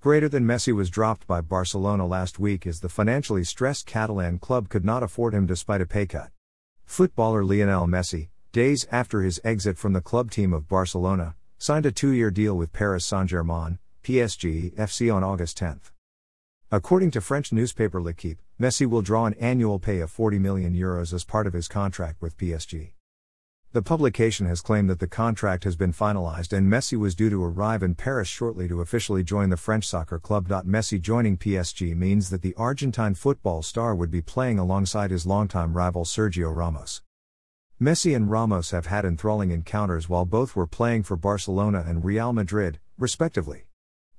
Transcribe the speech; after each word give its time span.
Greater 0.00 0.28
than 0.28 0.44
Messi 0.44 0.72
was 0.72 0.90
dropped 0.90 1.26
by 1.26 1.40
Barcelona 1.40 2.06
last 2.06 2.38
week 2.38 2.68
as 2.68 2.78
the 2.78 2.88
financially 2.88 3.42
stressed 3.42 3.84
Catalan 3.84 4.38
club 4.38 4.68
could 4.68 4.84
not 4.84 5.02
afford 5.02 5.34
him 5.34 5.44
despite 5.44 5.80
a 5.80 5.86
pay 5.86 6.06
cut. 6.06 6.30
Footballer 6.84 7.44
Lionel 7.44 7.88
Messi, 7.88 8.28
days 8.52 8.86
after 8.92 9.22
his 9.22 9.40
exit 9.42 9.76
from 9.76 9.94
the 9.94 10.00
club 10.00 10.30
team 10.30 10.52
of 10.52 10.68
Barcelona, 10.68 11.34
signed 11.58 11.84
a 11.84 11.90
two 11.90 12.12
year 12.12 12.30
deal 12.30 12.56
with 12.56 12.72
Paris 12.72 13.04
Saint 13.04 13.28
Germain, 13.30 13.80
PSG 14.04 14.72
FC 14.76 15.12
on 15.12 15.24
August 15.24 15.56
10. 15.56 15.80
According 16.70 17.10
to 17.10 17.20
French 17.20 17.50
newspaper 17.50 18.00
L'Equipe, 18.00 18.38
Messi 18.60 18.86
will 18.86 19.02
draw 19.02 19.26
an 19.26 19.34
annual 19.40 19.80
pay 19.80 19.98
of 19.98 20.12
40 20.12 20.38
million 20.38 20.74
euros 20.74 21.12
as 21.12 21.24
part 21.24 21.48
of 21.48 21.54
his 21.54 21.66
contract 21.66 22.22
with 22.22 22.36
PSG. 22.36 22.92
The 23.72 23.82
publication 23.82 24.46
has 24.46 24.62
claimed 24.62 24.88
that 24.88 24.98
the 24.98 25.06
contract 25.06 25.64
has 25.64 25.76
been 25.76 25.92
finalized 25.92 26.56
and 26.56 26.72
Messi 26.72 26.98
was 26.98 27.14
due 27.14 27.28
to 27.28 27.44
arrive 27.44 27.82
in 27.82 27.94
Paris 27.94 28.26
shortly 28.26 28.66
to 28.66 28.80
officially 28.80 29.22
join 29.22 29.50
the 29.50 29.58
French 29.58 29.86
soccer 29.86 30.18
club. 30.18 30.48
Messi 30.48 30.98
joining 30.98 31.36
PSG 31.36 31.94
means 31.94 32.30
that 32.30 32.40
the 32.40 32.54
Argentine 32.54 33.14
football 33.14 33.60
star 33.60 33.94
would 33.94 34.10
be 34.10 34.22
playing 34.22 34.58
alongside 34.58 35.10
his 35.10 35.26
longtime 35.26 35.74
rival 35.74 36.06
Sergio 36.06 36.50
Ramos. 36.56 37.02
Messi 37.78 38.16
and 38.16 38.30
Ramos 38.30 38.70
have 38.70 38.86
had 38.86 39.04
enthralling 39.04 39.50
encounters 39.50 40.08
while 40.08 40.24
both 40.24 40.56
were 40.56 40.66
playing 40.66 41.02
for 41.02 41.18
Barcelona 41.18 41.84
and 41.86 42.06
Real 42.06 42.32
Madrid, 42.32 42.80
respectively. 42.96 43.66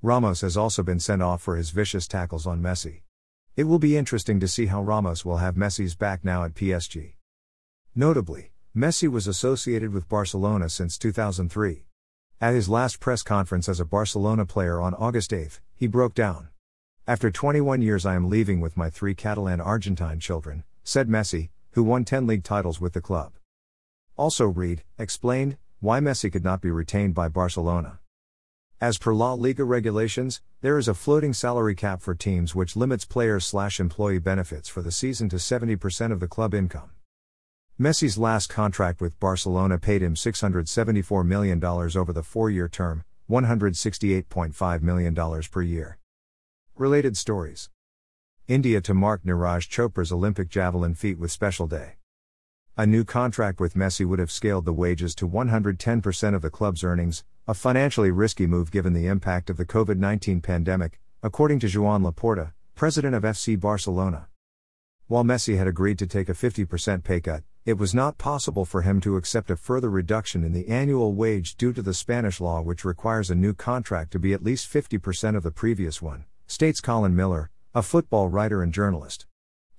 Ramos 0.04 0.42
has 0.42 0.58
also 0.58 0.84
been 0.84 1.00
sent 1.00 1.24
off 1.24 1.42
for 1.42 1.56
his 1.56 1.72
vicious 1.72 2.08
tackles 2.08 2.46
on 2.46 2.62
Messi. 2.62 3.02
It 3.56 3.64
will 3.64 3.80
be 3.80 3.98
interesting 3.98 4.40
to 4.42 4.48
see 4.48 4.68
how 4.68 4.84
Ramos 4.84 5.26
will 5.26 5.38
have 5.38 5.56
Messi's 5.56 5.96
back 5.96 6.24
now 6.24 6.44
at 6.44 6.54
PSG. 6.54 7.16
Notably, 7.96 8.52
Messi 8.80 9.10
was 9.10 9.28
associated 9.28 9.92
with 9.92 10.08
Barcelona 10.08 10.70
since 10.70 10.98
2003. 10.98 11.84
At 12.40 12.54
his 12.54 12.70
last 12.70 13.02
press 13.02 13.24
conference 13.24 13.68
as 13.68 13.82
a 13.82 13.86
Barcelona 13.86 14.46
player 14.46 14.80
on 14.80 14.94
August 14.94 15.34
8, 15.34 15.60
he 15.76 15.86
broke 15.86 16.14
down. 16.14 16.48
After 17.06 17.30
21 17.30 17.82
years, 17.82 18.06
I 18.06 18.16
am 18.16 18.30
leaving 18.30 18.62
with 18.62 18.78
my 18.78 18.90
three 18.90 19.14
Catalan 19.14 19.60
Argentine 19.60 20.22
children, 20.22 20.64
said 20.82 21.10
Messi, 21.10 21.50
who 21.72 21.84
won 21.84 22.06
10 22.06 22.26
league 22.26 22.46
titles 22.46 22.80
with 22.80 22.94
the 22.94 23.02
club. 23.02 23.34
Also, 24.16 24.46
Reed 24.46 24.84
explained 24.98 25.58
why 25.82 26.00
Messi 26.00 26.32
could 26.32 26.46
not 26.46 26.62
be 26.62 26.72
retained 26.72 27.14
by 27.14 27.28
Barcelona. 27.28 28.00
As 28.80 28.98
per 28.98 29.14
La 29.14 29.34
Liga 29.34 29.66
regulations, 29.66 30.40
there 30.62 30.78
is 30.78 30.88
a 30.88 30.94
floating 30.94 31.34
salary 31.34 31.76
cap 31.76 32.02
for 32.02 32.16
teams 32.16 32.56
which 32.56 32.78
limits 32.78 33.04
players/employee 33.04 34.20
benefits 34.20 34.70
for 34.70 34.82
the 34.82 34.94
season 34.94 35.28
to 35.28 35.36
70% 35.36 36.14
of 36.14 36.22
the 36.22 36.30
club 36.30 36.54
income. 36.54 36.92
Messi's 37.80 38.18
last 38.18 38.50
contract 38.50 39.00
with 39.00 39.18
Barcelona 39.22 39.78
paid 39.78 40.02
him 40.02 40.14
$674 40.14 41.26
million 41.26 41.64
over 41.64 42.12
the 42.12 42.24
four 42.24 42.50
year 42.50 42.68
term, 42.68 43.06
$168.5 43.30 44.82
million 44.82 45.42
per 45.50 45.62
year. 45.62 45.98
Related 46.76 47.16
stories 47.16 47.70
India 48.50 48.82
to 48.82 48.94
mark 48.94 49.24
Neeraj 49.24 49.70
Chopra's 49.70 50.12
Olympic 50.12 50.50
javelin 50.50 50.94
feat 50.94 51.18
with 51.18 51.32
special 51.32 51.68
day. 51.68 51.94
A 52.76 52.86
new 52.86 53.06
contract 53.06 53.62
with 53.62 53.76
Messi 53.76 54.06
would 54.06 54.20
have 54.20 54.32
scaled 54.32 54.66
the 54.66 54.74
wages 54.74 55.16
to 55.16 55.30
110% 55.30 56.36
of 56.36 56.42
the 56.42 56.50
club's 56.50 56.84
earnings, 56.84 57.24
a 57.48 57.54
financially 57.54 58.12
risky 58.12 58.46
move 58.46 58.72
given 58.72 58.92
the 58.92 59.08
impact 59.08 59.50
of 59.50 59.56
the 59.56 59.66
COVID 59.66 59.98
19 59.98 60.42
pandemic, 60.42 61.00
according 61.24 61.60
to 61.60 61.70
Joan 61.70 62.04
Laporta, 62.04 62.52
president 62.76 63.16
of 63.16 63.24
FC 63.24 63.58
Barcelona. 63.58 64.28
While 65.08 65.24
Messi 65.24 65.58
had 65.58 65.68
agreed 65.68 65.98
to 66.00 66.08
take 66.08 66.28
a 66.28 66.34
50% 66.34 67.06
pay 67.06 67.22
cut, 67.22 67.44
it 67.70 67.78
was 67.78 67.94
not 67.94 68.18
possible 68.18 68.66
for 68.66 68.82
him 68.82 69.00
to 69.00 69.16
accept 69.16 69.52
a 69.52 69.56
further 69.56 69.92
reduction 69.92 70.44
in 70.44 70.54
the 70.54 70.68
annual 70.68 71.14
wage 71.14 71.56
due 71.56 71.72
to 71.72 71.84
the 71.84 71.94
Spanish 71.94 72.42
law, 72.42 72.62
which 72.62 72.84
requires 72.84 73.30
a 73.30 73.36
new 73.36 73.54
contract 73.54 74.10
to 74.10 74.18
be 74.18 74.34
at 74.34 74.44
least 74.44 74.74
50% 74.74 75.36
of 75.36 75.44
the 75.44 75.52
previous 75.52 76.02
one, 76.02 76.26
states 76.48 76.82
Colin 76.82 77.16
Miller, 77.16 77.52
a 77.76 77.84
football 77.84 78.28
writer 78.28 78.64
and 78.64 78.74
journalist. 78.74 79.28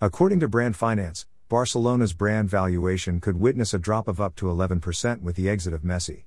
According 0.00 0.38
to 0.38 0.46
Brand 0.46 0.76
Finance, 0.76 1.26
Barcelona's 1.48 2.12
brand 2.12 2.48
valuation 2.48 3.20
could 3.20 3.40
witness 3.40 3.74
a 3.74 3.78
drop 3.80 4.06
of 4.06 4.20
up 4.20 4.36
to 4.36 4.46
11% 4.46 5.22
with 5.22 5.34
the 5.34 5.48
exit 5.48 5.74
of 5.74 5.82
Messi. 5.82 6.26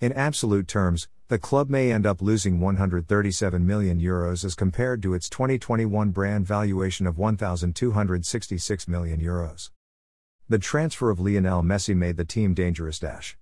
In 0.00 0.12
absolute 0.12 0.68
terms, 0.68 1.08
the 1.26 1.40
club 1.40 1.68
may 1.68 1.90
end 1.90 2.06
up 2.06 2.22
losing 2.22 2.60
137 2.60 3.66
million 3.66 4.00
euros 4.00 4.44
as 4.44 4.54
compared 4.54 5.02
to 5.02 5.14
its 5.14 5.28
2021 5.28 6.10
brand 6.10 6.46
valuation 6.46 7.08
of 7.08 7.18
1,266 7.18 8.86
million 8.86 9.20
euros. 9.20 9.70
The 10.50 10.58
transfer 10.58 11.10
of 11.10 11.20
Lionel 11.20 11.62
Messi 11.62 11.94
made 11.94 12.16
the 12.16 12.24
team 12.24 12.54
dangerous. 12.54 12.98
Dash. 12.98 13.36